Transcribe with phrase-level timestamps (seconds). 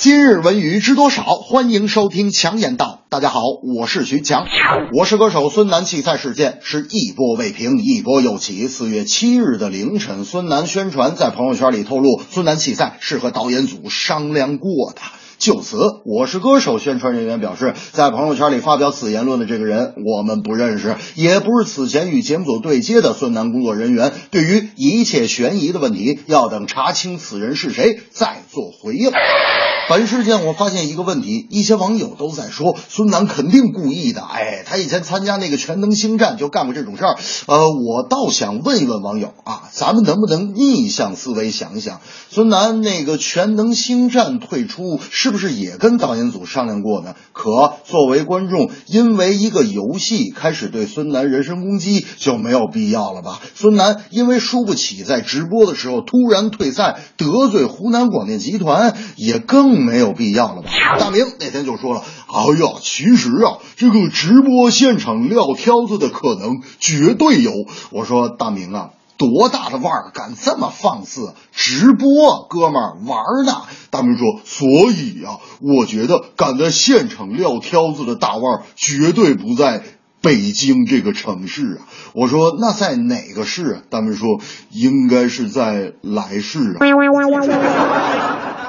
[0.00, 1.24] 今日文娱知多少？
[1.24, 3.00] 欢迎收听强言道。
[3.08, 4.46] 大家好，我是徐强，
[4.96, 8.68] 我是歌手孙楠弃赛事件是一波未平，一波又起。
[8.68, 15.00] 四月七日的凌晨，孙楠宣传在朋友圈里透露，孙楠弃赛是和导演组商量过的。
[15.38, 24.12] 就此，我是歌手宣传人员表示，在朋友圈里发表此言论的这个人，我们不认识，也不是此前与节目组对接的孙楠工作人员。
[24.30, 29.10] 对于一切悬疑的问题，要等查清此人是谁再做回应。
[29.88, 37.16] 本事件我发现一个问题，一些网友都在说孙楠肯定故意的，哎，他以前参加那个全能星战就干过这种事儿。
[37.46, 47.14] 呃，我倒想问一问网友啊，咱们能不能逆向思维想一想，孙楠那个全能星战退出是不是也跟导演组商量过呢？
[47.32, 53.40] 可作为观众，因为一个游戏开始对孙楠人身攻击就没有必要了吧？
[53.54, 59.77] 孙楠因为输不起，在直播的时候突然退赛，得罪湖南广电集团也更。
[59.78, 60.70] 没有必要了吧？
[60.98, 67.52] 大明那天就说了：“哎呀，其实啊，这个直播现场撂挑子的可能绝对有。”
[67.90, 71.34] 我说：“大明啊，多大的腕儿敢这么放肆？
[71.52, 79.82] 直播，哥们儿玩呢？”大明说：“所以啊，我觉得敢在现场撂挑子的大腕儿绝对不在。”
[80.20, 83.82] 北京这个城市啊，我说那在哪个市啊？
[83.88, 84.40] 大明说
[84.72, 86.78] 应该是在来市啊。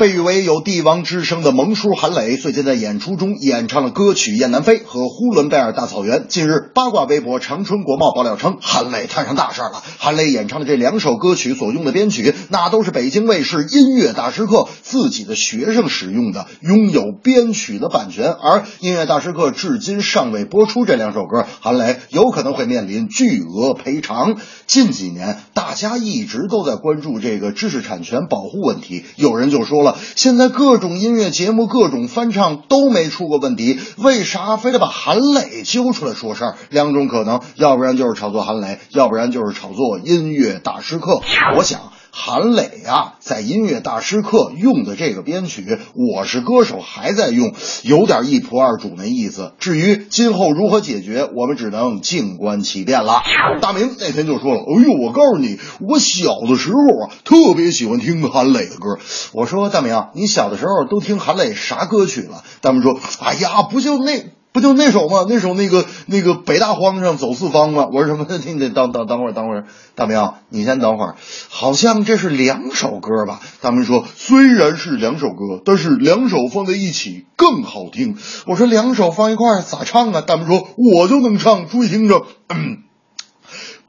[0.00, 6.20] 被誉为有帝王之声的萌叔韩磊，最近在演出中演唱了歌曲《雁南飞》和《呼伦贝尔大草原》。
[6.26, 9.82] 近日，八卦微博长春国贸爆料称，韩磊摊上大事了。
[9.98, 18.32] 韩磊演唱的这两首歌曲所用的编曲，那都是北京卫视音乐大师课自己的学生使用的，拥有编曲的版权。
[18.32, 24.38] 而音乐大师课至今尚未播出这两首歌，韩磊有可能会面临巨额赔偿。
[24.66, 29.89] 近几年，大家一直都在关注这个知识产权保护问题，有人就说了。
[30.16, 36.56] 现在各种音乐节目、各种翻唱都没出过问题，为啥非得把韩磊揪出来说事儿？
[36.70, 41.20] 两种可能，要不然就是炒作韩磊，要不然就是炒作音乐大师课。
[41.56, 41.92] 我想。
[42.12, 45.62] 韩磊啊，在音乐大师课用的这个编曲，
[45.94, 49.52] 《我是歌手》还在用，有点一仆二主那意思。
[49.58, 53.22] 至于今后如何解决，我们只能静观其变了。
[53.60, 58.98] 大明那天就说了：“哎呦，我告诉你，我小的时候啊，特别喜欢听韩磊的歌。”
[59.32, 65.26] 我说：“大明，你小的时候都听韩磊啥歌曲了？”大明说：“哎呀，不就那。”不就那首吗？
[65.28, 67.86] 那首那个那个北大荒上走四方吗？
[67.92, 68.26] 我说什么？
[68.46, 71.14] 你得等等等会儿，等会儿，大明，你先等会儿。
[71.48, 73.40] 好像这是两首歌吧？
[73.60, 78.16] 大明说，虽然是两首歌，但是两首放在一起更好听。
[78.46, 80.20] 我说两首放一块儿咋唱啊？
[80.20, 82.26] 大明说，我就能唱，注意听着。
[82.48, 82.78] 嗯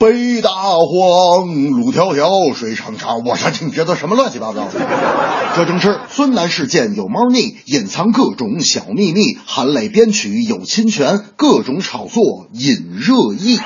[0.01, 3.23] 北大荒，路迢迢，水长长。
[3.23, 4.72] 我说你这都什么乱七八糟的？
[5.56, 9.38] 这正是孙楠事件有猫腻，隐藏各种小秘密。
[9.45, 13.59] 韩磊编曲有侵权，各种炒作引热议。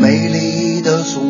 [0.00, 0.35] 美丽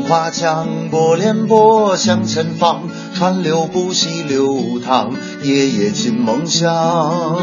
[0.09, 2.83] 花江，波连波向前方，
[3.15, 5.11] 川流不息流淌，
[5.43, 7.39] 夜夜进梦乡。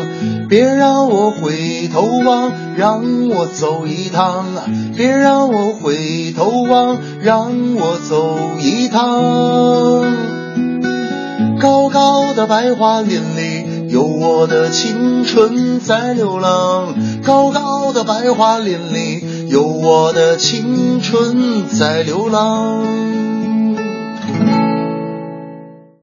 [0.47, 4.46] 别让我回头望，让我走一趟。
[4.96, 10.03] 别让我回头望，让我走一趟。
[11.59, 16.95] 高高的白桦林里，有我的青春在流浪。
[17.24, 19.32] 高高的白桦林里。
[19.53, 23.22] 有我的青春在流浪。